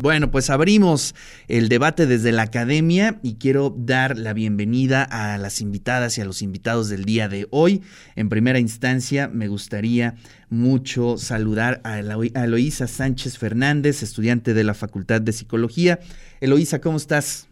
[0.00, 1.16] Bueno, pues abrimos
[1.48, 6.24] el debate desde la academia y quiero dar la bienvenida a las invitadas y a
[6.24, 7.82] los invitados del día de hoy.
[8.14, 10.14] En primera instancia, me gustaría
[10.50, 15.98] mucho saludar a Eloísa Sánchez Fernández, estudiante de la Facultad de Psicología.
[16.40, 17.48] Eloísa, ¿cómo estás?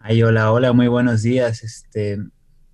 [0.00, 1.62] Ay, hola, hola, muy buenos días.
[1.64, 2.18] Este,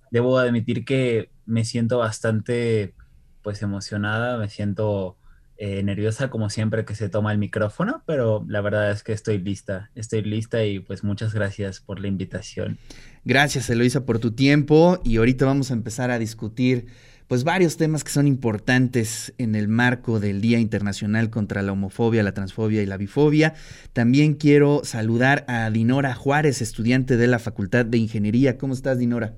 [0.09, 2.93] debo admitir que me siento bastante
[3.41, 5.17] pues emocionada, me siento
[5.57, 9.37] eh, nerviosa como siempre que se toma el micrófono, pero la verdad es que estoy
[9.37, 12.77] lista, estoy lista y pues muchas gracias por la invitación.
[13.23, 16.87] Gracias Eloisa por tu tiempo y ahorita vamos a empezar a discutir
[17.27, 22.23] pues varios temas que son importantes en el marco del Día Internacional contra la Homofobia,
[22.23, 23.53] la Transfobia y la Bifobia.
[23.93, 28.57] También quiero saludar a Dinora Juárez, estudiante de la Facultad de Ingeniería.
[28.57, 29.33] ¿Cómo estás, Dinora?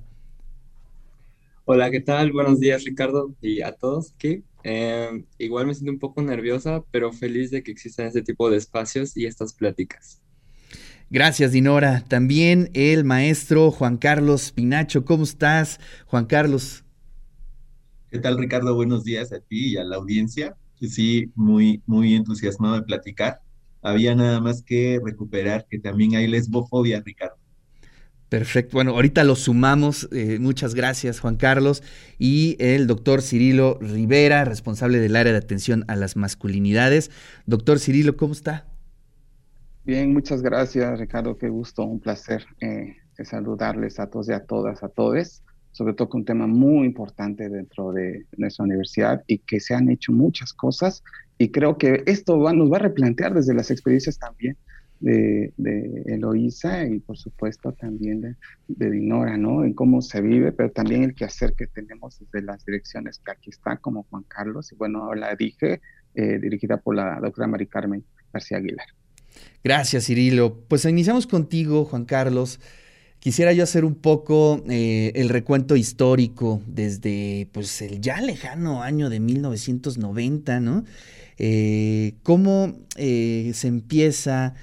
[1.68, 2.32] Hola, ¿qué tal?
[2.32, 4.44] Buenos días, Ricardo, y a todos aquí.
[4.64, 8.58] Eh, igual me siento un poco nerviosa, pero feliz de que existan este tipo de
[8.58, 10.22] espacios y estas pláticas.
[11.10, 12.04] Gracias, Dinora.
[12.08, 15.06] También el maestro Juan Carlos Pinacho.
[15.06, 16.84] ¿Cómo estás, Juan Carlos?
[18.12, 18.76] ¿Qué tal, Ricardo?
[18.76, 20.56] Buenos días a ti y a la audiencia.
[20.80, 23.42] Sí, muy, muy entusiasmado de platicar.
[23.82, 27.35] Había nada más que recuperar que también hay lesbofobia, Ricardo.
[28.30, 28.72] Perfecto.
[28.74, 30.10] Bueno, ahorita lo sumamos.
[30.12, 31.84] Eh, muchas gracias, Juan Carlos.
[32.18, 37.12] Y el doctor Cirilo Rivera, responsable del área de atención a las masculinidades.
[37.46, 38.66] Doctor Cirilo, ¿cómo está?
[39.84, 41.38] Bien, muchas gracias, Ricardo.
[41.38, 45.44] Qué gusto, un placer eh, saludarles a todos y a todas, a todos.
[45.72, 50.12] Sobre todo un tema muy importante dentro de nuestra universidad y que se han hecho
[50.12, 51.04] muchas cosas.
[51.38, 54.58] Y creo que esto nos va a replantear desde las experiencias también
[55.00, 55.54] de,
[56.06, 59.64] Eloísa y por supuesto también de, Dinora, ¿no?
[59.64, 63.50] En cómo se vive, pero también el quehacer que tenemos desde las direcciones que aquí
[63.50, 65.82] está, como Juan Carlos, y bueno, la dije,
[66.16, 68.88] eh, dirigida por la doctora Mari Carmen García Aguilar.
[69.64, 70.60] Gracias, Cirilo.
[70.68, 72.60] Pues iniciamos contigo, Juan Carlos.
[73.20, 79.10] Quisiera yo hacer un poco eh, el recuento histórico desde pues el ya lejano año
[79.10, 80.86] de 1990, ¿no?
[81.38, 84.54] Eh, cómo se empieza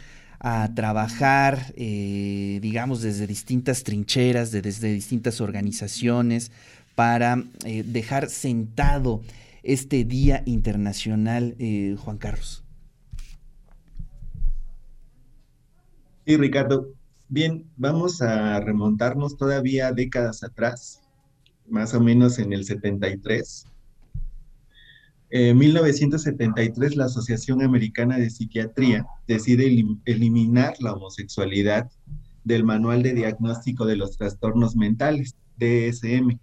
[0.44, 6.50] a trabajar, eh, digamos, desde distintas trincheras, desde distintas organizaciones,
[6.96, 9.22] para eh, dejar sentado
[9.62, 12.64] este Día Internacional, eh, Juan Carlos.
[16.26, 16.88] Sí, Ricardo.
[17.28, 21.02] Bien, vamos a remontarnos todavía décadas atrás,
[21.68, 23.66] más o menos en el 73,
[25.34, 29.64] en 1973, la Asociación Americana de Psiquiatría decide
[30.04, 31.90] eliminar la homosexualidad
[32.44, 36.38] del Manual de Diagnóstico de los Trastornos Mentales, DSM.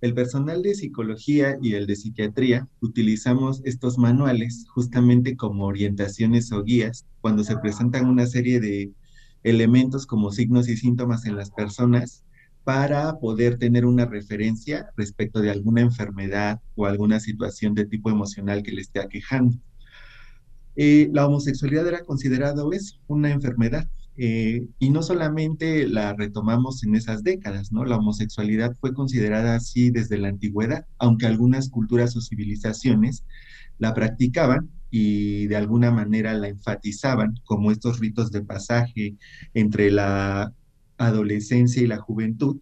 [0.00, 6.64] El personal de psicología y el de psiquiatría utilizamos estos manuales justamente como orientaciones o
[6.64, 8.90] guías cuando se presentan una serie de
[9.44, 12.24] elementos como signos y síntomas en las personas
[12.66, 18.64] para poder tener una referencia respecto de alguna enfermedad o alguna situación de tipo emocional
[18.64, 19.56] que le esté aquejando.
[20.74, 26.96] Eh, la homosexualidad era considerada es una enfermedad eh, y no solamente la retomamos en
[26.96, 27.84] esas décadas, ¿no?
[27.84, 33.24] La homosexualidad fue considerada así desde la antigüedad, aunque algunas culturas o civilizaciones
[33.78, 39.14] la practicaban y de alguna manera la enfatizaban como estos ritos de pasaje
[39.54, 40.52] entre la
[40.98, 42.58] adolescencia y la juventud,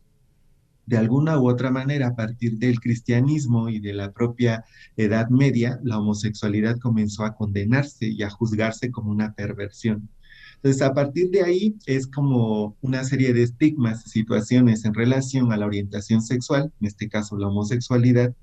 [0.87, 4.65] de alguna u otra manera, a partir del cristianismo y de la propia
[4.97, 10.09] Edad Media, la homosexualidad comenzó a condenarse y a juzgarse como una perversión.
[10.57, 15.57] Entonces, a partir de ahí es como una serie de estigmas, situaciones en relación a
[15.57, 18.35] la orientación sexual, en este caso la homosexualidad,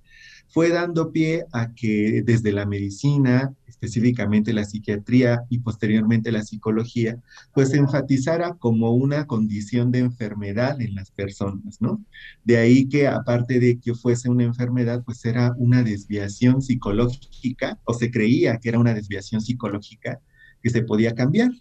[0.51, 7.17] fue dando pie a que desde la medicina, específicamente la psiquiatría y posteriormente la psicología,
[7.53, 12.03] pues se enfatizara como una condición de enfermedad en las personas, ¿no?
[12.43, 17.93] De ahí que aparte de que fuese una enfermedad, pues era una desviación psicológica, o
[17.93, 20.19] se creía que era una desviación psicológica
[20.61, 21.51] que se podía cambiar.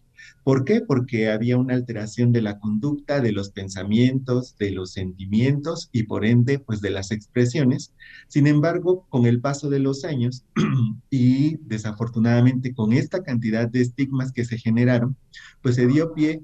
[0.42, 0.80] ¿Por qué?
[0.80, 6.24] Porque había una alteración de la conducta, de los pensamientos, de los sentimientos y por
[6.24, 7.92] ende, pues de las expresiones.
[8.28, 10.44] Sin embargo, con el paso de los años
[11.10, 15.16] y desafortunadamente con esta cantidad de estigmas que se generaron,
[15.62, 16.42] pues se dio pie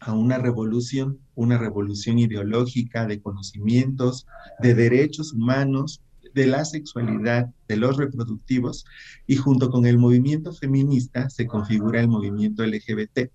[0.00, 4.26] a una revolución, una revolución ideológica de conocimientos,
[4.60, 6.02] de derechos humanos,
[6.34, 8.84] de la sexualidad de los reproductivos
[9.26, 13.30] y junto con el movimiento feminista se configura el movimiento LGBT,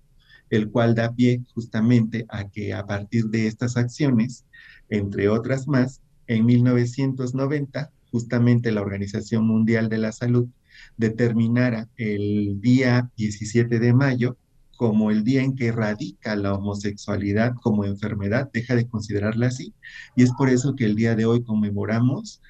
[0.50, 4.44] el cual da pie justamente a que a partir de estas acciones,
[4.90, 10.48] entre otras más, en 1990, justamente la Organización Mundial de la Salud
[10.96, 14.36] determinara el día 17 de mayo
[14.76, 19.74] como el día en que radica la homosexualidad como enfermedad, deja de considerarla así,
[20.16, 22.40] y es por eso que el día de hoy conmemoramos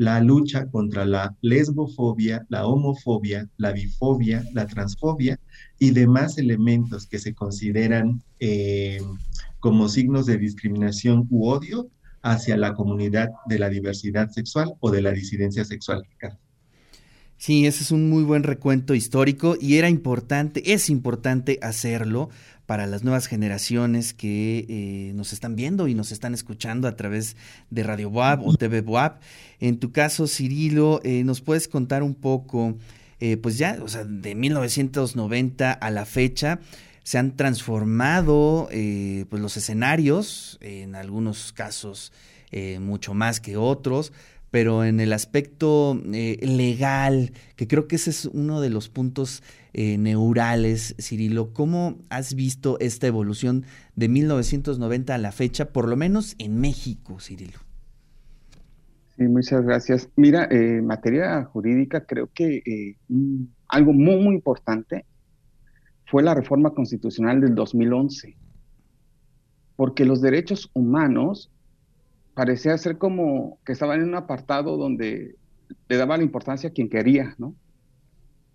[0.00, 5.38] la lucha contra la lesbofobia, la homofobia, la bifobia, la transfobia
[5.78, 9.02] y demás elementos que se consideran eh,
[9.58, 11.90] como signos de discriminación u odio
[12.22, 16.02] hacia la comunidad de la diversidad sexual o de la disidencia sexual.
[17.36, 22.30] Sí, ese es un muy buen recuento histórico y era importante, es importante hacerlo
[22.70, 27.34] para las nuevas generaciones que eh, nos están viendo y nos están escuchando a través
[27.68, 29.18] de Radio Boab o TV Boab.
[29.58, 32.78] En tu caso, Cirilo, eh, ¿nos puedes contar un poco,
[33.18, 36.60] eh, pues ya, o sea, de 1990 a la fecha,
[37.02, 42.12] se han transformado pues los escenarios, en algunos casos
[42.78, 44.12] mucho más que otros,
[44.50, 49.42] pero en el aspecto eh, legal, que creo que ese es uno de los puntos
[49.72, 53.64] eh, neurales, Cirilo, ¿cómo has visto esta evolución
[53.94, 57.58] de 1990 a la fecha, por lo menos en México, Cirilo?
[59.16, 60.08] Sí, muchas gracias.
[60.16, 62.96] Mira, eh, en materia jurídica, creo que
[63.68, 65.04] algo muy, muy importante
[66.06, 68.36] fue la reforma constitucional del 2011,
[69.76, 71.52] porque los derechos humanos
[72.34, 75.36] parecía ser como que estaban en un apartado donde
[75.88, 77.54] le daba la importancia a quien quería, ¿no?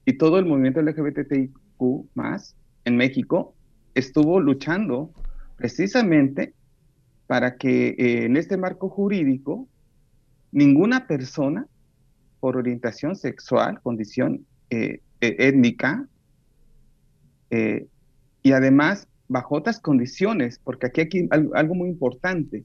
[0.05, 1.51] Y todo el movimiento LGBTIQ
[2.13, 2.55] más
[2.85, 3.55] en México
[3.95, 5.11] estuvo luchando
[5.57, 6.53] precisamente
[7.27, 9.67] para que eh, en este marco jurídico
[10.51, 11.67] ninguna persona
[12.39, 16.07] por orientación sexual, condición eh, e, étnica,
[17.49, 17.87] eh,
[18.43, 22.63] y además bajo otras condiciones, porque aquí hay algo muy importante,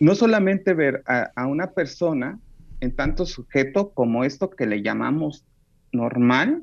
[0.00, 2.38] no solamente ver a, una persona
[2.80, 5.44] en tanto sujeto como esto que le llamamos
[5.92, 6.62] normal,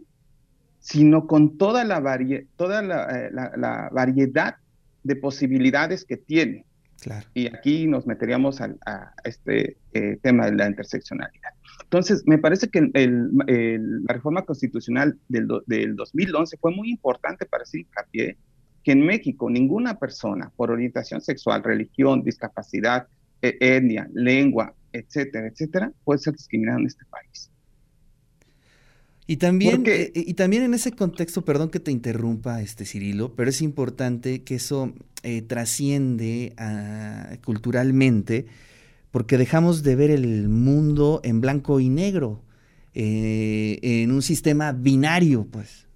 [0.80, 2.02] sino con toda la,
[2.56, 4.56] toda eh, la, variedad
[5.04, 6.66] de posibilidades que tiene.
[7.34, 11.52] Y aquí nos meteríamos a, este eh, tema de la interseccionalidad.
[11.84, 17.82] Entonces, me parece que la reforma constitucional del, del 2011 fue muy importante para hacer
[17.82, 18.38] hincapié
[18.84, 23.08] que en México ninguna persona por orientación sexual, religión, discapacidad,
[23.60, 27.50] etnia, lengua, etcétera, etcétera, puede ser discriminado en este país.
[29.28, 33.50] Y también, eh, y también en ese contexto, perdón que te interrumpa, este Cirilo, pero
[33.50, 34.94] es importante que eso
[35.24, 38.46] eh, trasciende ah, culturalmente,
[39.10, 42.44] porque dejamos de ver el mundo en blanco y negro,
[42.94, 45.88] eh, en un sistema binario, pues.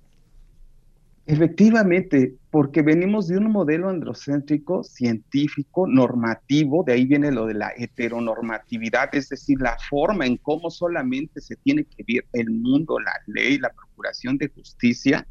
[1.28, 7.72] Efectivamente, porque venimos de un modelo androcéntrico, científico, normativo, de ahí viene lo de la
[7.78, 13.14] heteronormatividad, es decir, la forma en cómo solamente se tiene que ver el mundo, la
[13.28, 15.28] ley, la procuración de justicia.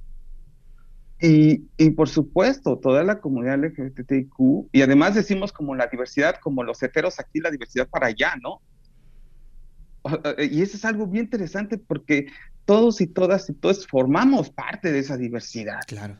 [1.20, 6.80] Y, por supuesto, toda la comunidad LGBTIQ, y además decimos como la diversidad, como los
[6.80, 8.60] heteros aquí, la diversidad para allá, ¿no?
[10.38, 12.26] Y eso es algo bien interesante porque
[12.64, 15.80] todos y todas y todos formamos parte de esa diversidad.
[15.88, 16.18] Claro.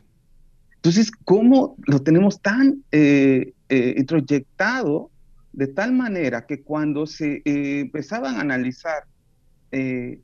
[0.79, 5.11] Entonces, ¿cómo lo tenemos tan eh, eh, introyectado
[5.51, 9.03] de tal manera que cuando se eh, empezaban a analizar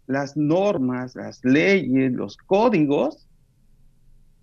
[0.07, 3.27] las normas, las leyes, los códigos,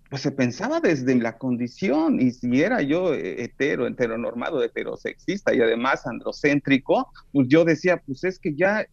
[0.09, 6.07] pues se pensaba desde la condición, y si era yo hetero, heteronormado, heterosexista y además
[6.07, 8.87] androcéntrico, pues yo decía, pues es que ya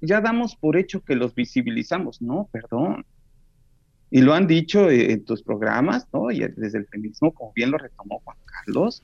[0.00, 2.20] ya, damos por hecho que los visibilizamos.
[2.20, 3.04] No, perdón.
[4.14, 6.30] Y lo han dicho eh, en tus programas, ¿no?
[6.30, 9.02] Y desde el feminismo, como bien lo retomó Juan Carlos,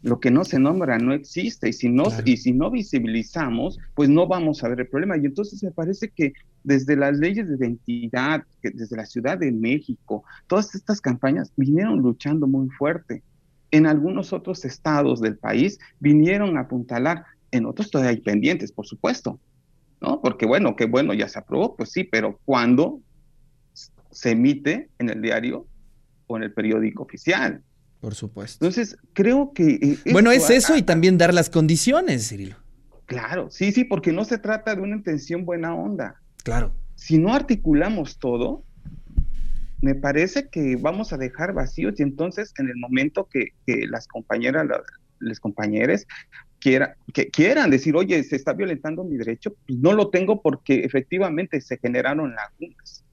[0.00, 1.68] lo que no se nombra no existe.
[1.68, 5.18] Y si no, y si no visibilizamos, pues no vamos a ver el problema.
[5.18, 6.32] Y entonces me parece que
[6.64, 12.46] desde las leyes de identidad, desde la Ciudad de México, todas estas campañas vinieron luchando
[12.46, 13.22] muy fuerte.
[13.72, 18.86] En algunos otros estados del país vinieron a apuntalar, en otros todavía hay pendientes, por
[18.86, 19.38] supuesto,
[20.00, 20.22] ¿no?
[20.22, 23.02] Porque bueno, que bueno, ya se aprobó, pues sí, pero ¿cuándo
[24.10, 25.66] se emite en el diario
[26.26, 27.62] o en el periódico oficial?
[28.00, 28.64] Por supuesto.
[28.64, 29.98] Entonces, creo que...
[30.04, 32.56] Eh, bueno, es eso y también dar las condiciones, Cirilo.
[33.06, 36.20] Claro, sí, sí, porque no se trata de una intención buena onda.
[36.42, 36.72] Claro.
[36.96, 38.64] Si no articulamos todo,
[39.80, 43.52] me parece que vamos a dejar vacíos y entonces en el momento que,
[43.88, 44.66] las compañeras
[45.18, 46.06] los compañeros
[46.58, 50.80] quiera, que quieran decir, oye, se está violentando mi derecho, pues no lo tengo porque
[50.80, 53.04] efectivamente se generaron lagunas.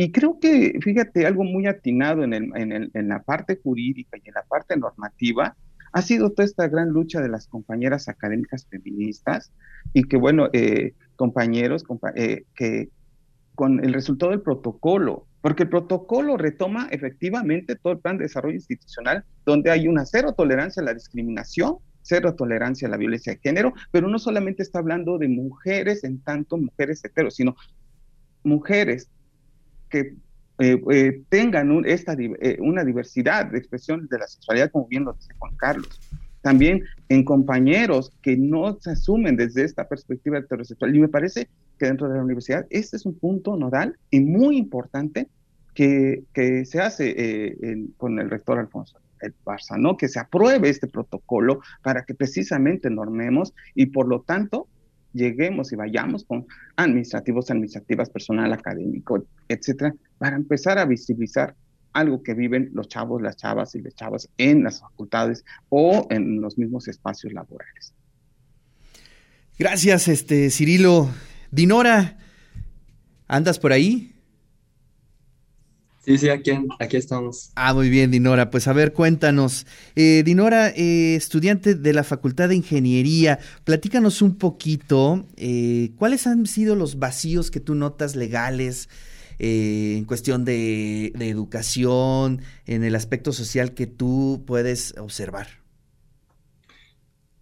[0.00, 4.16] Y creo que, fíjate, algo muy atinado en, el, en, el, en la parte jurídica
[4.16, 5.56] y en la parte normativa,
[5.90, 9.52] ha sido toda esta gran lucha de las compañeras académicas feministas
[9.92, 12.90] y que, bueno, eh, compañeros, eh, que
[13.56, 18.54] con el resultado del protocolo, porque el protocolo retoma efectivamente todo el plan de desarrollo
[18.54, 23.40] institucional, donde hay una cero tolerancia a la discriminación, cero tolerancia a la violencia de
[23.40, 27.56] género, pero no solamente está hablando de mujeres en tanto mujeres heteros, sino
[28.44, 29.10] mujeres
[29.88, 30.14] que
[30.60, 35.12] eh, eh, tengan esta, eh, una diversidad de expresiones de la sexualidad, como bien lo
[35.12, 36.00] dice Juan Carlos.
[36.42, 40.94] También en compañeros que no se asumen desde esta perspectiva heterosexual.
[40.94, 44.56] Y me parece que dentro de la universidad este es un punto nodal y muy
[44.56, 45.28] importante
[45.74, 49.96] que, que se hace con el rector Alfonso el Barça, ¿no?
[49.96, 54.68] Que se apruebe este protocolo para que precisamente normemos y por lo tanto
[55.12, 56.46] lleguemos y vayamos con
[56.76, 61.54] administrativos, administrativas, personal académico, etcétera, para empezar a visibilizar
[61.92, 66.40] algo que viven los chavos, las chavas y las chavas en las facultades o en
[66.40, 67.94] los mismos espacios laborales.
[69.58, 71.10] Gracias, este Cirilo.
[71.50, 72.18] Dinora,
[73.26, 74.17] ¿andas por ahí?
[76.08, 77.52] Sí, sí, aquí, aquí estamos.
[77.54, 78.50] Ah, muy bien, Dinora.
[78.50, 79.66] Pues a ver, cuéntanos.
[79.94, 86.46] Eh, Dinora, eh, estudiante de la Facultad de Ingeniería, platícanos un poquito, eh, ¿cuáles han
[86.46, 88.88] sido los vacíos que tú notas legales
[89.38, 95.48] en cuestión de, de educación, en el aspecto social que tú puedes observar?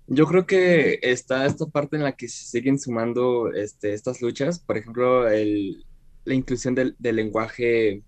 [0.08, 4.58] Yo creo que está esta parte en la que se siguen sumando este, estas luchas,
[4.58, 5.84] por ejemplo, el,
[6.24, 8.02] la inclusión del, del lenguaje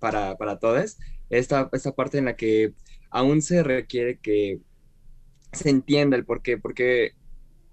[0.00, 0.98] para, para todos,
[1.30, 2.74] esta, esta parte en la que
[3.10, 4.60] aún se requiere que
[5.52, 7.12] se entienda el por qué, porque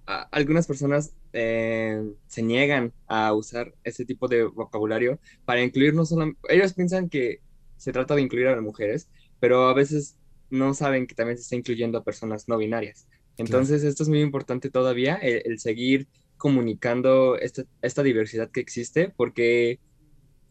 [0.06, 6.34] algunas personas eh, se niegan a usar ese tipo de vocabulario para incluir no solo,
[6.50, 7.42] ellos piensan que
[7.76, 10.18] se trata de incluir a las mujeres, pero a veces
[10.50, 13.08] no saben que también se está incluyendo a personas no binarias.
[13.38, 16.08] Entonces, esto es muy importante todavía, el, seguir
[16.38, 19.80] comunicando esta, esta, diversidad que existe, porque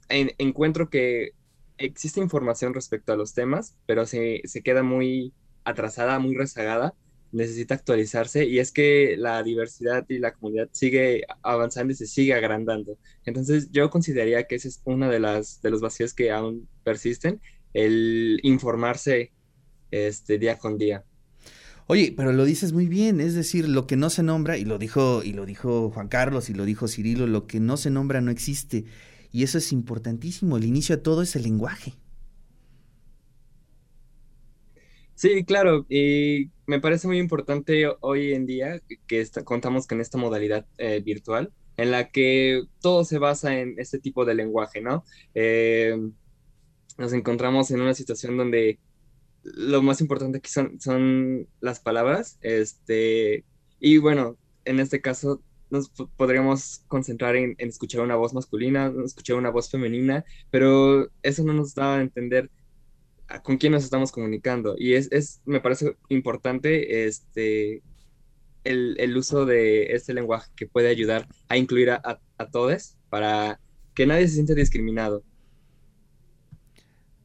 [0.09, 1.33] encuentro que
[1.79, 5.33] existe información respecto a los temas, pero se, se queda muy
[5.65, 6.95] atrasada, muy rezagada,
[7.33, 12.35] necesita actualizarse y es que la diversidad y la comunidad sigue avanzando y se sigue
[12.35, 12.99] agrandando.
[13.25, 17.41] Entonces yo consideraría que ese es uno de, las, de los vacíos que aún persisten,
[17.75, 19.33] el informarse
[19.91, 21.05] este, día con día.
[21.89, 24.77] Oye, pero lo dices muy bien, es decir, lo que no se nombra, y lo
[24.77, 28.21] dijo, y lo dijo Juan Carlos, y lo dijo Cirilo, lo que no se nombra
[28.21, 28.87] no existe.
[29.37, 30.57] Y eso es importantísimo.
[30.57, 31.93] El inicio de todo es el lenguaje.
[35.15, 35.85] Sí, claro.
[35.91, 41.53] Y me parece muy importante hoy en día que contamos con esta modalidad eh, virtual
[41.77, 45.05] en la que todo se basa en este tipo de lenguaje, ¿no?
[45.35, 45.99] Eh,
[46.97, 48.81] nos encontramos en una situación donde
[49.43, 53.45] lo más importante aquí son, son las palabras, este,
[53.81, 59.51] y bueno, en este caso nos podríamos concentrar en, escuchar una voz masculina, escuchar una
[59.51, 62.51] voz femenina, pero eso no nos da a entender
[63.43, 64.77] con quién nos estamos comunicando.
[64.79, 67.83] Y es, es me parece importante este,
[68.65, 73.61] el, el, uso de este lenguaje que puede ayudar a incluir a, a todos para
[73.95, 75.25] que nadie se sienta discriminado.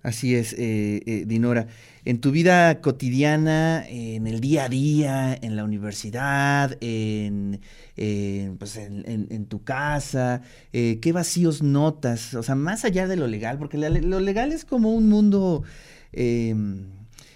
[0.03, 1.67] Así es, eh, eh, Dinora.
[2.05, 7.61] En tu vida cotidiana, en el día a día, en la universidad, en,
[8.57, 10.41] pues en, tu casa,
[10.73, 12.33] eh, ¿qué vacíos notas?
[12.33, 15.63] O sea, más allá de lo legal, porque lo legal es como un mundo,
[16.11, 16.87] em,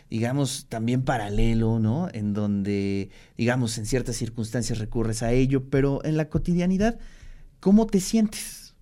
[0.10, 2.10] digamos, también paralelo, ¿no?
[2.12, 6.98] En donde, digamos, en ciertas circunstancias recurres a ello, pero en la cotidianidad,
[7.60, 8.74] ¿cómo te sientes?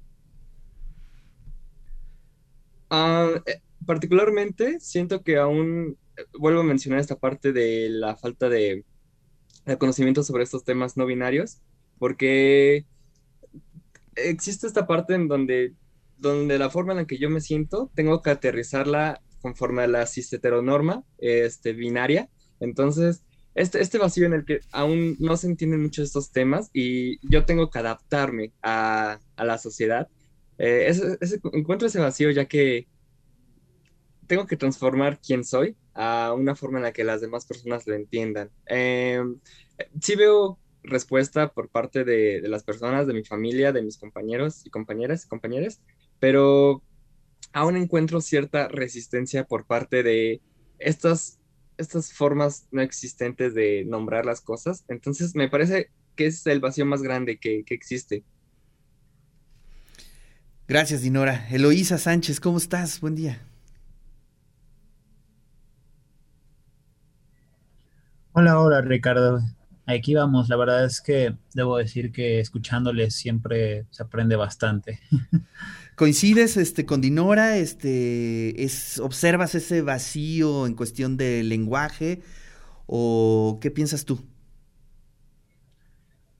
[2.90, 3.42] Ah,
[3.86, 5.98] particularmente siento que aún,
[6.38, 8.86] vuelvo a mencionar esta parte de la falta de,
[9.80, 11.60] conocimiento sobre estos temas no binarios,
[11.98, 12.86] porque
[14.16, 15.74] existe esta parte en donde,
[16.18, 20.06] donde la forma en la que yo me siento, tengo que aterrizarla conforme a la
[20.06, 22.30] cis heteronorma este, binaria.
[22.60, 23.24] Entonces,
[23.56, 27.46] este, este vacío en el que aún no se entienden muchos estos temas y yo
[27.46, 30.08] tengo que adaptarme a, la sociedad,
[30.58, 30.92] eh,
[31.52, 32.88] encuentro ese vacío ya que
[34.34, 37.94] tengo que transformar quién soy a una forma en la que las demás personas lo
[37.94, 38.50] entiendan.
[38.66, 39.40] Em,
[40.02, 44.72] sí veo respuesta por parte de, las personas, de mi familia, de mis compañeros y
[44.72, 45.84] compañeras y compañeras,
[46.20, 46.82] pero
[47.52, 50.42] aún encuentro cierta resistencia por parte de
[50.80, 51.40] estas,
[51.78, 54.84] estas formas no existentes de nombrar las cosas.
[54.88, 58.24] Entonces me parece que es el vacío más grande que, que existe.
[60.68, 61.48] Gracias, Dinora.
[61.52, 63.00] Eloísa Sánchez, ¿cómo estás?
[63.00, 63.53] Buen día.
[68.36, 69.44] Hola, hola, Ricardo.
[69.86, 70.50] Aquí vamos.
[70.50, 75.00] La verdad es que debo decir que escuchándoles siempre se aprende bastante.
[75.96, 77.58] ¿Coincides este, con Dinora?
[77.58, 82.24] Este, es, ¿Observas ese vacío en cuestión de lenguaje?
[82.88, 84.25] ¿O qué piensas tú?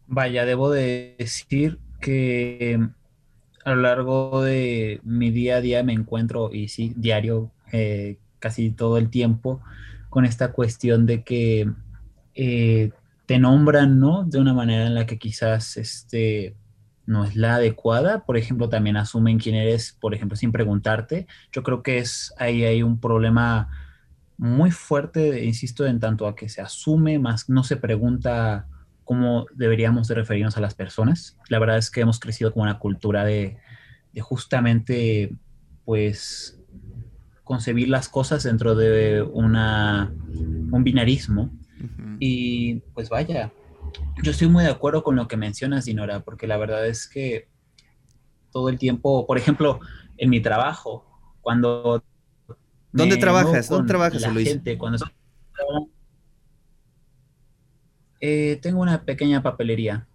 [0.08, 2.80] Vaya, debo decir que
[3.66, 8.72] a lo largo de mi día a día me encuentro, y sí, diario, eh, casi
[8.72, 9.62] todo el tiempo,
[10.10, 11.72] con esta cuestión de que
[12.36, 12.92] eh,
[13.26, 14.26] te nombran, ¿no?
[14.26, 16.56] De una manera en la que quizás este,
[17.06, 18.26] no es la adecuada.
[18.26, 21.28] Por ejemplo, también asumen quién eres, por ejemplo, sin preguntarte.
[21.52, 23.70] Yo creo que es ahí hay un problema
[24.38, 28.68] muy fuerte, insisto, en tanto a que se asume, más no se pregunta
[29.04, 31.38] cómo deberíamos de referirnos a las personas.
[31.50, 33.58] La verdad es que hemos crecido con una cultura de,
[34.12, 35.36] de justamente,
[35.86, 36.60] pues,
[37.44, 40.12] concebir las cosas dentro de una,
[40.72, 41.52] un binarismo.
[42.20, 43.52] Y pues vaya,
[44.24, 47.48] yo estoy muy de acuerdo con lo que mencionas, Dinora, porque la verdad es que
[48.52, 49.80] todo el tiempo, por ejemplo,
[50.18, 51.06] en mi trabajo,
[51.42, 52.04] cuando...
[52.92, 53.70] ¿Dónde trabajas?
[53.70, 54.98] ¿Dónde trabajas, la gente, cuando
[58.26, 60.08] eh, tengo una pequeña papelería.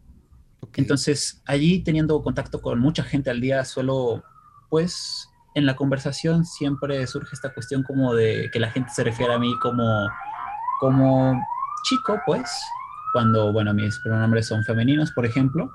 [0.77, 4.23] Entonces, allí teniendo contacto con mucha gente al día, suelo,
[4.71, 9.35] pues, en la conversación siempre surge esta cuestión como de que la gente se refiere
[9.35, 10.09] a mí como,
[10.81, 11.39] como
[11.89, 12.51] chico, pues,
[13.13, 15.71] cuando, bueno, mis pronombres son femeninos, por ejemplo.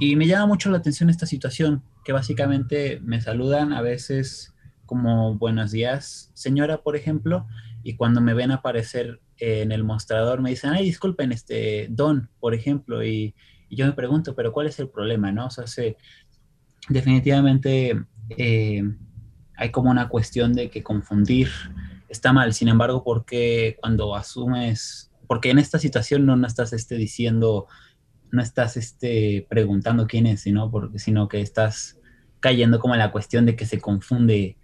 [0.00, 4.54] Y me llama mucho la atención esta situación, que básicamente me saludan a veces
[4.86, 7.46] como buenos días, señora, por ejemplo,
[7.82, 12.54] y cuando me ven aparecer en el mostrador me dicen, ay, disculpen, este, don, por
[12.54, 13.34] ejemplo, y,
[13.70, 15.46] yo me pregunto, pero ¿cuál es el problema, no?
[15.46, 15.96] O sea, se,
[16.88, 18.82] definitivamente eh,
[19.56, 21.48] hay como una cuestión de que confundir
[22.08, 26.96] está mal, sin embargo, porque cuando asumes, porque en esta situación no, no estás este,
[26.96, 27.66] diciendo,
[28.30, 31.98] no estás este, preguntando quién es, sino, porque, sino que estás
[32.40, 34.58] cayendo como en la cuestión de que se confunde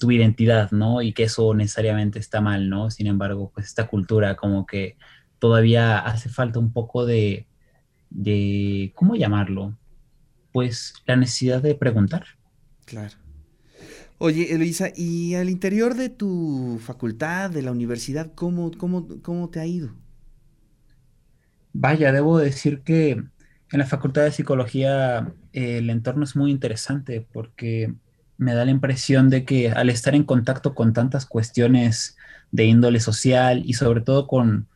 [0.00, 1.00] tu identidad, ¿no?
[1.00, 2.90] Y que eso necesariamente está mal, ¿no?
[2.90, 4.96] Sin embargo, pues esta cultura como que
[5.38, 7.46] todavía hace falta un poco de,
[8.10, 9.78] de ¿cómo llamarlo?
[10.52, 12.24] Pues la necesidad de preguntar.
[12.84, 13.14] Claro.
[14.22, 19.60] Oye, Eloisa, ¿y al interior de tu facultad, de la universidad, cómo, cómo, cómo te
[19.60, 19.94] ha ido?
[21.72, 27.26] Vaya, debo decir que en la facultad de psicología eh, el entorno es muy interesante
[27.32, 27.94] porque
[28.36, 32.18] me da la impresión de que al estar en contacto con tantas cuestiones
[32.52, 34.68] de índole social y sobre todo con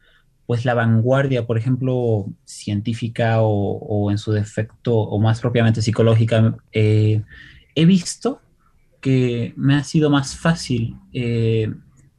[0.46, 7.22] pues la vanguardia, por ejemplo, científica o, en su defecto o más propiamente psicológica, eh,
[7.74, 8.40] he visto
[9.04, 11.70] que me ha sido más fácil eh,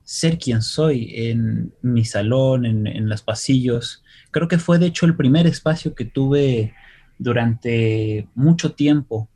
[0.03, 4.03] ser quien soy en mi salón, en, en los pasillos.
[4.29, 6.75] Creo que fue de hecho el primer espacio que tuve
[7.17, 9.27] durante mucho tiempo,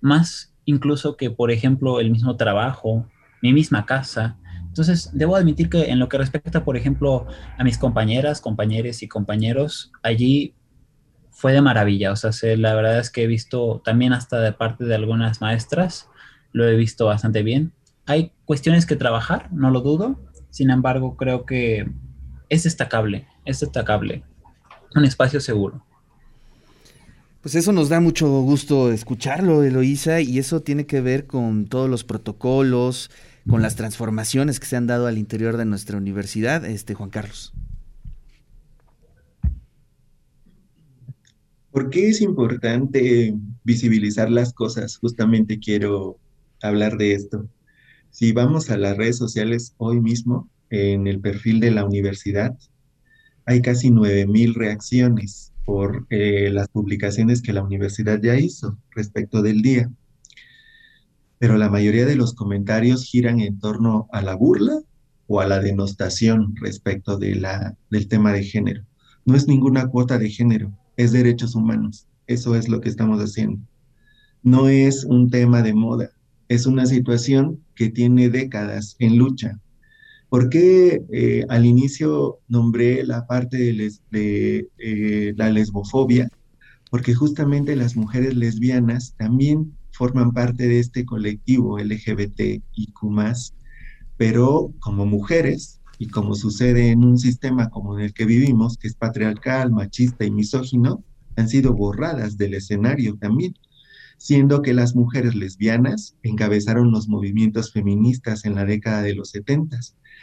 [0.00, 3.06] más incluso que, por ejemplo, el mismo trabajo,
[3.42, 4.38] mi misma casa.
[4.66, 7.26] Entonces, debo admitir que en lo que respecta, por ejemplo,
[7.58, 10.54] a mis compañeras, compañeros y compañeros, allí
[11.32, 12.12] fue de maravilla.
[12.12, 16.08] O sea, la verdad es que he visto también hasta de parte de algunas maestras,
[16.54, 17.72] lo he visto bastante bien.
[18.06, 20.20] Hay cuestiones que trabajar, no lo dudo.
[20.50, 21.90] Sin embargo, creo que
[22.48, 24.22] es destacable, es destacable.
[24.94, 25.84] Un espacio seguro.
[27.42, 31.90] Pues eso nos da mucho gusto escucharlo, Eloísa, y eso tiene que ver con todos
[31.90, 33.10] los protocolos,
[33.50, 37.52] con las transformaciones que se han dado al interior de nuestra universidad, este Juan Carlos.
[41.72, 44.96] ¿Por qué es importante visibilizar las cosas?
[44.96, 46.20] Justamente quiero
[46.68, 47.48] hablar de esto.
[48.10, 52.56] Si vamos a las redes sociales hoy mismo, en el perfil de la universidad,
[53.46, 59.62] hay casi 9.000 reacciones por eh, las publicaciones que la universidad ya hizo respecto del
[59.62, 59.90] día.
[61.38, 64.80] Pero la mayoría de los comentarios giran en torno a la burla
[65.26, 67.40] o a la denostación respecto de
[67.90, 68.84] del tema de género.
[69.24, 72.06] No es ninguna cuota de género, es derechos humanos.
[72.26, 73.58] Eso es lo que estamos haciendo.
[74.42, 76.10] No es un tema de moda,
[76.48, 79.60] es una situación que tiene décadas en lucha
[80.34, 83.56] ¿Por qué eh, al inicio nombré la parte
[84.10, 86.28] de, eh, la lesbofobia?
[86.90, 92.40] Porque justamente las mujeres lesbianas también forman parte de este colectivo LGBT
[92.72, 92.92] y
[94.16, 98.88] pero como mujeres y como sucede en un sistema como en el que vivimos, que
[98.88, 101.04] es patriarcal, machista y misógino,
[101.36, 103.54] han sido borradas del escenario también,
[104.18, 109.78] siendo que las mujeres lesbianas encabezaron los movimientos feministas en la década de los 70,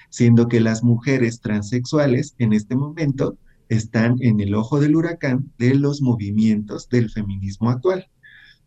[0.10, 3.38] siendo que las mujeres transexuales en este momento
[3.70, 8.08] están en el ojo del huracán de los movimientos del feminismo actual.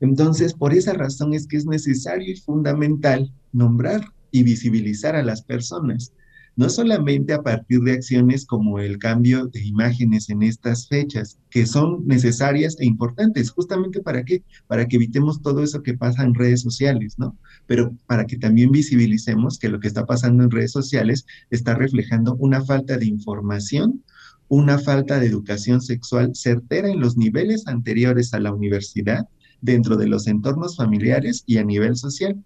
[0.01, 5.43] Entonces, por esa razón es que es necesario y fundamental nombrar y visibilizar a las
[5.43, 6.13] personas,
[6.57, 11.67] no solamente a partir de acciones como el cambio de imágenes en estas fechas, que
[11.67, 16.35] son necesarias e importantes, justamente para qué, para que evitemos todo eso que pasa en
[16.35, 17.37] redes sociales, ¿no?
[17.67, 22.37] Pero para que también visibilicemos que lo que está pasando en redes sociales está reflejando
[22.37, 24.03] una falta de información,
[24.49, 29.27] una falta de educación sexual certera en los niveles anteriores a la universidad,
[29.61, 32.37] dentro de los entornos familiares y a nivel social,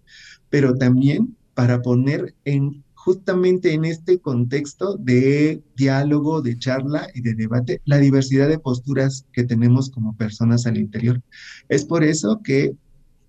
[0.49, 7.33] pero también para poner en justamente en este contexto de diálogo, de charla y de
[7.33, 11.21] debate, la diversidad de posturas que tenemos como personas al interior.
[11.69, 12.73] Es por eso que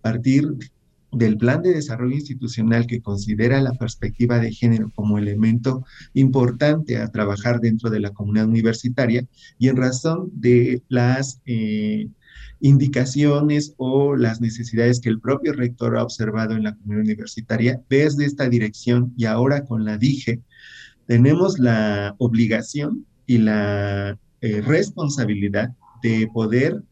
[0.00, 0.56] a partir
[1.12, 7.12] del plan de desarrollo institucional que considera la perspectiva de género como elemento importante a
[7.12, 9.24] trabajar dentro de la comunidad universitaria
[9.56, 12.08] y en razón de las eh,
[12.60, 18.26] indicaciones o las necesidades que el propio rector ha observado en la comunidad universitaria desde
[18.26, 20.40] esta dirección y ahora con la DIGE,
[21.06, 25.70] tenemos la obligación y la eh, responsabilidad
[26.02, 26.82] de poder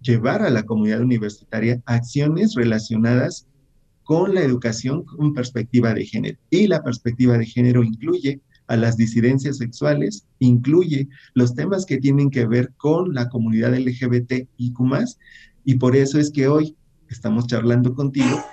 [0.00, 3.46] llevar a la comunidad universitaria acciones relacionadas
[4.04, 6.38] con la educación con perspectiva de género.
[6.48, 12.30] Y la perspectiva de género incluye a las disidencias sexuales, incluye los temas que tienen
[12.30, 15.18] que ver con la comunidad LGBT y más,
[15.64, 16.76] y por eso es que hoy
[17.08, 18.44] estamos charlando contigo.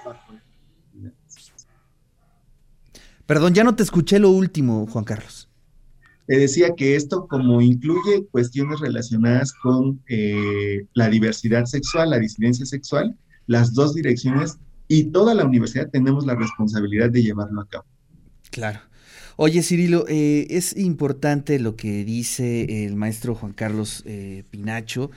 [3.26, 5.50] Perdón, ya no te escuché lo último, Juan Carlos.
[6.28, 12.66] Te decía que esto como incluye cuestiones relacionadas con eh, la diversidad sexual, la disidencia
[12.66, 17.86] sexual, las dos direcciones y toda la universidad tenemos la responsabilidad de llevarlo a cabo.
[18.52, 18.80] Claro.
[19.36, 25.10] Oye, Cirilo, eh, es importante lo que dice el maestro Juan Carlos eh, Pinacho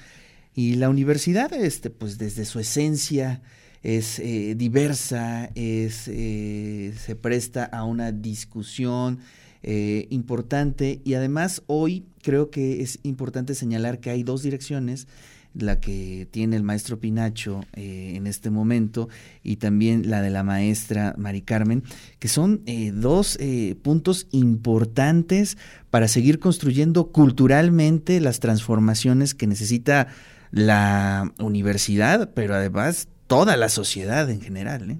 [0.54, 3.42] y la universidad, este, pues desde su esencia
[3.82, 9.18] es eh, diversa, se presta a una discusión
[9.62, 15.08] importante y además hoy creo que es importante señalar que hay dos direcciones
[15.58, 19.08] la que tiene el maestro Pinacho eh, en este momento
[19.42, 21.82] y también la de la maestra Mari Carmen,
[22.18, 25.56] que son eh, dos eh, puntos importantes
[25.90, 30.08] para seguir construyendo culturalmente las transformaciones que necesita
[30.50, 34.98] la universidad, pero además toda la sociedad en general.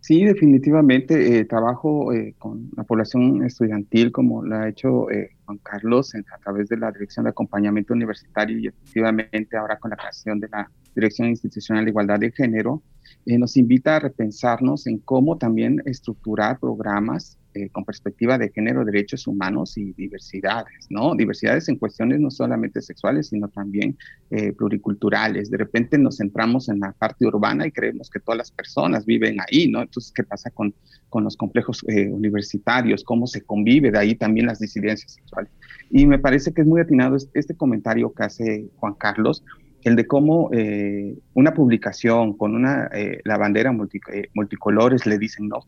[0.00, 5.06] Sí, definitivamente trabajo con la población estudiantil como lo ha hecho
[5.50, 9.96] Juan Carlos a través de la Dirección de Acompañamiento Universitario y efectivamente ahora con la
[9.96, 12.82] creación de la Dirección Institucional de Igualdad de Género,
[13.26, 18.84] eh, nos invita a repensarnos en cómo también estructurar programas eh, con perspectiva de género,
[18.84, 21.14] derechos humanos y diversidades, ¿no?
[21.14, 23.96] Diversidades en cuestiones no solamente sexuales, sino también
[24.30, 25.50] eh, pluriculturales.
[25.50, 29.38] De repente nos centramos en la parte urbana y creemos que todas las personas viven
[29.40, 29.82] ahí, ¿no?
[29.82, 30.74] Entonces, ¿qué pasa con,
[31.08, 33.02] con los complejos universitarios?
[33.04, 33.90] ¿Cómo se convive?
[33.90, 35.50] De ahí también las disidencias sexuales.
[35.90, 39.42] Y me parece que es muy atinado este comentario que hace Juan Carlos,
[39.82, 43.74] el de cómo eh, una publicación con una, eh, la bandera
[44.12, 45.60] eh, multicolores le dicen, no,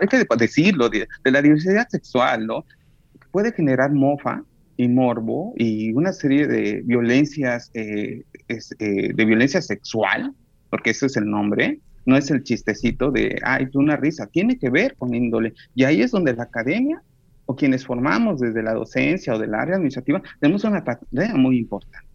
[0.00, 2.64] hay que decirlo, de, la diversidad sexual, ¿no?
[3.30, 4.42] Puede generar mofa
[4.76, 8.24] y morbo y una serie de violencias, de
[9.16, 10.34] violencia sexual,
[10.70, 14.70] porque ese es el nombre, no es el chistecito de, ay, una risa, tiene que
[14.70, 15.54] ver con índole.
[15.74, 17.02] Y ahí es donde la academia
[17.46, 22.09] o quienes formamos desde la docencia o del área administrativa tenemos una tarea muy importante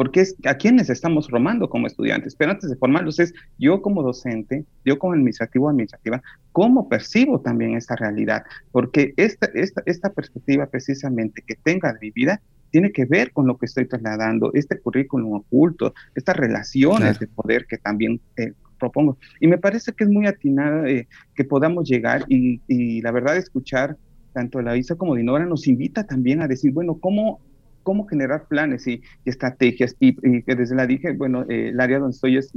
[0.00, 2.34] porque es a quienes estamos formando como estudiantes.
[2.34, 7.38] Pero antes de formarlos es yo como docente, yo como administrativo o administrativa, cómo percibo
[7.42, 12.92] también esta realidad, porque esta, esta, esta perspectiva precisamente que tenga de mi vida tiene
[12.92, 17.76] que ver con lo que estoy trasladando, este currículum oculto, estas relaciones de poder que
[17.76, 19.18] también eh, propongo.
[19.38, 23.36] Y me parece que es muy atinada eh, que podamos llegar y, y, la verdad
[23.36, 23.98] escuchar
[24.32, 27.40] tanto la ISA como Dinora nos invita también a decir, bueno, ¿cómo
[27.82, 29.96] cómo generar planes y, estrategias.
[30.00, 32.52] Y, que desde la dije, bueno, eh, el área donde estoy es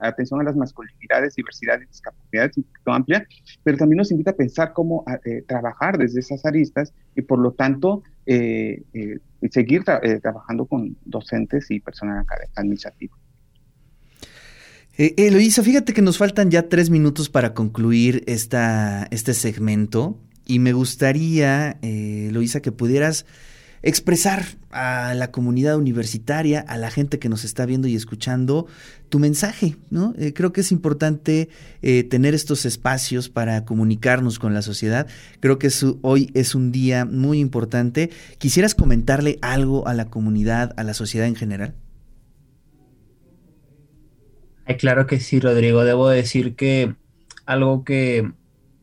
[0.00, 3.26] atención a las masculinidades, diversidad y discapacidades, un amplia,
[3.62, 7.52] pero también nos invita a pensar cómo eh, trabajar desde esas aristas y por lo
[7.52, 8.82] tanto eh,
[9.50, 13.16] seguir trabajando con docentes y personal administrativo.
[14.96, 20.18] Eloisa, fíjate que nos faltan ya tres minutos para concluir esta, este segmento.
[20.44, 22.30] y me gustaría, eh,
[22.62, 23.24] que pudieras
[23.82, 28.66] expresar a la comunidad universitaria, a la gente que nos está viendo y escuchando,
[29.08, 30.14] tu mensaje, ¿no?
[30.16, 31.50] Eh, creo que es importante
[31.82, 35.06] eh, tener estos espacios para comunicarnos con la sociedad.
[35.40, 35.68] Creo que
[36.00, 38.10] hoy es un día muy importante.
[38.38, 41.74] ¿Quisieras comentarle algo a la comunidad, a la sociedad en general?
[44.78, 45.84] claro que sí, Rodrigo.
[45.84, 46.94] Debo decir que
[47.44, 48.32] algo que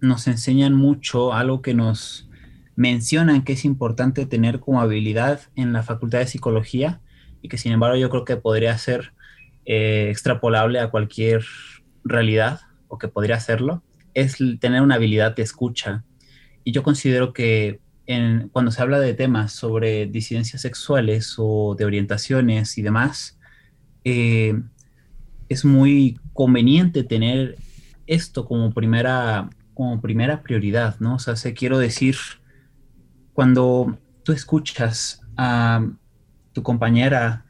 [0.02, 2.29] nos enseñan mucho, algo que nos
[2.80, 7.02] mencionan que es importante tener como habilidad en la Facultad de Psicología
[7.42, 9.12] y que sin embargo yo creo que podría ser
[9.66, 11.44] eh, extrapolable a cualquier
[12.06, 16.06] realidad o que podría hacerlo, es tener una habilidad de escucha.
[16.64, 17.82] Y yo considero que
[18.54, 23.38] cuando se habla de temas sobre disidencias sexuales o de orientaciones y demás,
[24.06, 24.58] eh,
[25.50, 27.58] es muy conveniente tener
[28.08, 31.16] esto como primera, como primera prioridad, ¿no?
[31.16, 32.16] O sea, se quiero decir,
[33.40, 35.88] cuando tú escuchas a
[36.52, 37.46] tu compañera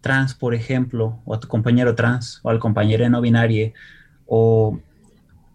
[0.00, 3.72] trans, por ejemplo, o a tu compañero trans, o al compañero no binario,
[4.26, 4.78] o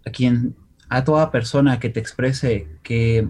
[0.06, 0.58] a quien,
[0.90, 3.30] a toda persona que te exprese que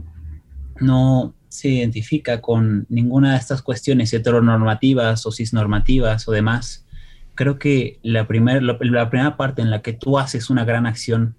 [0.80, 6.88] no se identifica con ninguna de estas cuestiones heteronormativas o cisnormativas o demás,
[7.36, 10.88] creo que la, primer, la, la primera parte en la que tú haces una gran
[10.88, 11.36] acción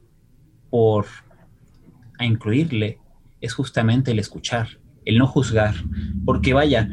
[0.71, 1.07] por
[2.21, 3.01] a incluirle
[3.41, 4.69] es justamente el escuchar,
[5.05, 5.75] el no juzgar,
[6.25, 6.89] porque vaya,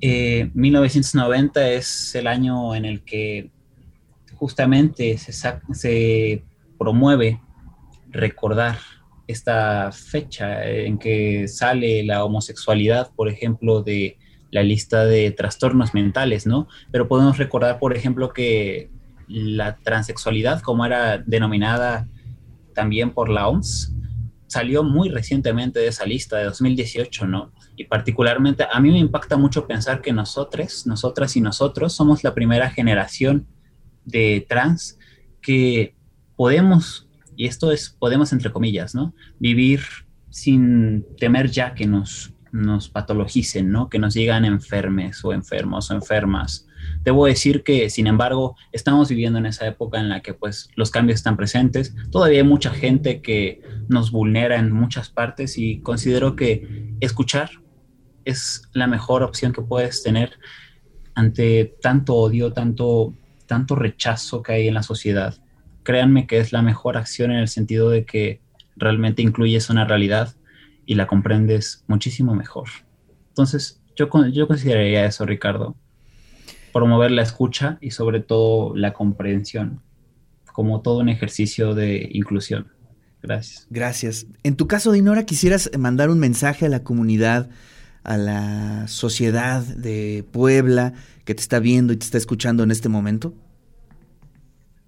[0.00, 3.50] 1990 eh, es el año en el que
[4.34, 6.44] justamente se, se
[6.78, 7.40] promueve
[8.10, 8.78] recordar
[9.26, 14.18] esta fecha en que sale la homosexualidad, por ejemplo, de
[14.50, 16.68] la lista de trastornos mentales, ¿no?
[16.92, 18.90] Pero podemos recordar, por ejemplo, que
[19.26, 22.06] la transexualidad, como era denominada
[22.74, 23.94] también por la OMS,
[24.54, 27.52] salió muy recientemente de esa lista de 2018, ¿no?
[27.76, 32.34] Y particularmente a mí me impacta mucho pensar que nosotros, nosotras y nosotros somos la
[32.34, 33.48] primera generación
[34.04, 34.96] de trans
[35.42, 35.96] que
[36.36, 39.12] podemos, y esto es podemos entre comillas, ¿no?
[39.40, 39.80] Vivir
[40.30, 43.88] sin temer ya que nos, nos patologicen, ¿no?
[43.88, 46.68] Que nos llegan enfermes o enfermos o enfermas
[47.04, 50.90] Debo decir que, sin embargo, estamos viviendo en esa época en la que pues los
[50.90, 51.94] cambios están presentes.
[52.10, 57.50] Todavía hay mucha gente que nos vulnera en muchas partes y considero que escuchar
[58.24, 60.38] es la mejor opción que puedes tener
[61.14, 63.12] ante tanto odio, tanto,
[63.46, 65.34] tanto rechazo que hay en la sociedad.
[65.82, 68.40] Créanme que es la mejor acción en el sentido de que
[68.76, 70.34] realmente incluyes una realidad
[70.86, 72.70] y la comprendes muchísimo mejor.
[73.28, 75.76] Entonces, yo, yo consideraría eso, Ricardo
[76.74, 79.80] promover la escucha y sobre todo la comprensión,
[80.52, 82.72] como todo un ejercicio de inclusión.
[83.22, 83.66] Gracias.
[83.70, 84.26] Gracias.
[84.42, 87.48] En tu caso, Dinora, quisieras mandar un mensaje a la comunidad,
[88.02, 92.88] a la sociedad de Puebla que te está viendo y te está escuchando en este
[92.88, 93.32] momento.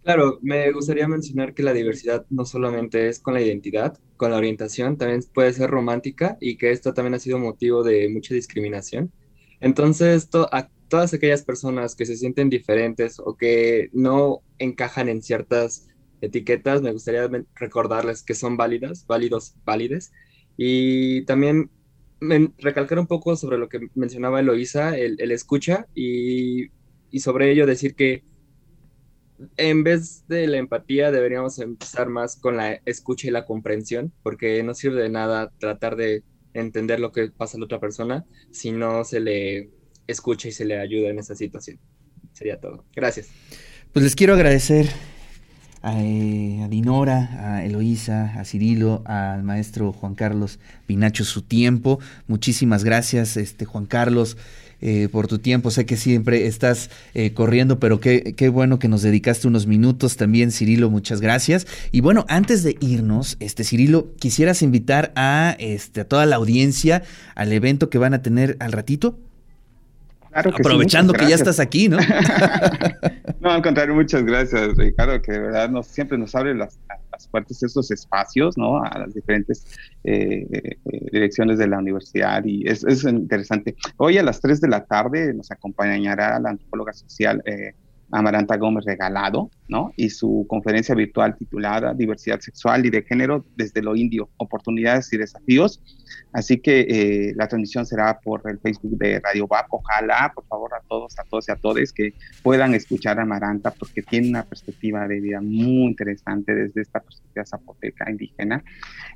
[0.02, 4.36] Claro, me gustaría mencionar que la diversidad no solamente es con la identidad, con la
[4.36, 9.12] orientación, también puede ser romántica y que esto también ha sido motivo de mucha discriminación.
[9.60, 15.88] Entonces, a todas aquellas personas que se sienten diferentes o que no encajan en ciertas
[16.20, 20.12] etiquetas, me gustaría recordarles que son válidas, válidos, válides.
[20.56, 21.70] Y también
[22.58, 26.70] recalcar un poco sobre lo que mencionaba Eloisa, el, escucha, y,
[27.10, 28.24] y, sobre ello decir que
[29.58, 34.62] en vez de la empatía deberíamos empezar más con la escucha y la comprensión, porque
[34.62, 36.22] no sirve de nada tratar de
[36.54, 39.70] entender lo que pasa a la otra persona si no se le
[40.06, 41.78] escucha y se le ayuda en esa situación.
[42.32, 42.84] Sería todo.
[42.94, 43.28] Gracias.
[43.92, 44.88] Pues les quiero agradecer
[45.82, 51.98] a, eh, Dinora, a Eloísa, a Cirilo, al maestro Juan Carlos Pinacho su tiempo.
[52.26, 54.36] Muchísimas gracias, este Juan Carlos.
[54.82, 55.70] Eh, por tu tiempo.
[55.70, 60.18] Sé que siempre estás eh, corriendo, pero qué, qué, bueno que nos dedicaste unos minutos
[60.18, 60.90] también, Cirilo.
[60.90, 61.66] Muchas gracias.
[61.92, 67.04] Y bueno, antes de irnos, este Cirilo, quisieras invitar a, este, a toda la audiencia
[67.34, 69.18] al evento que van a tener al ratito.
[70.36, 71.98] Aprovechando que ya estás aquí, ¿no?
[73.40, 76.78] no, al contrario, muchas gracias, Ricardo, que de verdad nos, siempre nos abre las,
[77.10, 78.82] las puertas estos espacios, ¿no?
[78.82, 79.64] A las diferentes
[80.04, 80.78] eh, eh,
[81.10, 83.74] direcciones de la universidad y es, es, interesante.
[83.96, 87.74] Hoy a las 3 de la tarde nos acompañará la antropóloga social eh,
[88.12, 89.92] Amaranta Gómez Regalado, ¿no?
[89.96, 95.16] Y su conferencia virtual titulada Diversidad Sexual y de Género desde lo Indio, Oportunidades y
[95.18, 95.82] Desafíos.
[96.32, 99.66] Así que eh, la transmisión será por el Facebook de Radio VAP.
[99.70, 103.70] Ojalá, por favor, a todos, a todos y a todas que puedan escuchar a Amaranta
[103.72, 108.62] porque tiene una perspectiva de vida muy interesante desde esta perspectiva zapoteca indígena.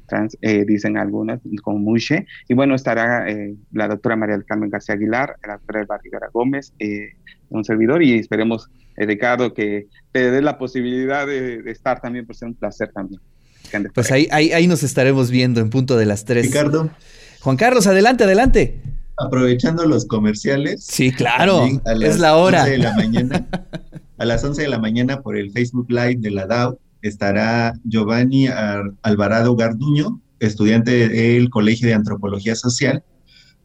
[0.06, 2.26] trans, eh, dicen algunas, como Muche.
[2.48, 6.28] Y bueno, estará eh, la doctora María del Carmen García Aguilar, la doctora Elba Rivera
[6.32, 6.72] Gómez,
[7.50, 12.48] un servidor, y esperemos, Ricardo, que te dé la posibilidad de, estar también, por ser
[12.48, 13.20] un placer también.
[13.94, 16.46] Pues ahí, ahí, ahí nos estaremos viendo en punto de las tres.
[16.46, 16.90] Ricardo.
[17.40, 18.80] Juan Carlos, adelante, adelante.
[19.16, 20.84] Aprovechando los comerciales.
[20.84, 21.66] Sí, claro,
[22.00, 22.64] es la hora.
[22.64, 23.46] De la mañana,
[24.18, 28.48] a las 11 de la mañana por el Facebook Live de la DAO estará Giovanni
[29.02, 33.02] Alvarado Garduño, estudiante del Colegio de Antropología Social,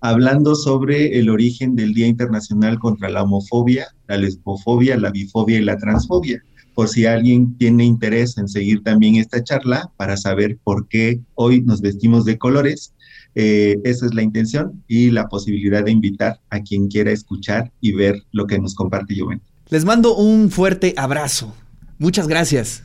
[0.09, 5.63] hablando sobre el origen del Día Internacional contra la Homofobia, la Lesbofobia, la Bifobia y
[5.63, 6.41] la Transfobia.
[6.73, 11.61] Por si alguien tiene interés en seguir también esta charla para saber por qué hoy
[11.61, 12.93] nos vestimos de colores,
[13.35, 17.93] eh, esa es la intención y la posibilidad de invitar a quien quiera escuchar y
[17.93, 19.41] ver lo que nos comparte Giovanni.
[19.69, 21.53] Les mando un fuerte abrazo.
[21.97, 22.83] Muchas gracias.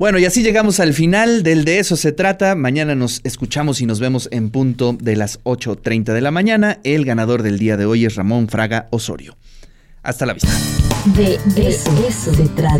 [0.00, 2.54] Bueno, y así llegamos al final del De eso se trata.
[2.54, 6.78] Mañana nos escuchamos y nos vemos en punto de las 8.30 de la mañana.
[6.84, 9.36] El ganador del día de hoy es Ramón Fraga Osorio.
[10.02, 10.48] Hasta la vista.
[11.14, 11.34] De,
[11.68, 12.78] eso, se trata.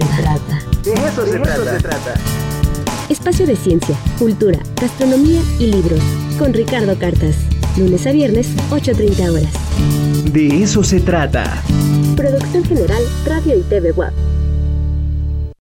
[0.82, 1.38] De eso, se,
[1.82, 2.14] trata.
[3.10, 6.00] Espacio de ciencia, cultura, gastronomía y libros.
[6.38, 7.36] Con Ricardo Cartas.
[7.76, 10.32] Lunes a viernes, 8.30 horas.
[10.32, 11.62] De eso se trata.
[12.16, 14.14] Producción general, Radio y TV Web.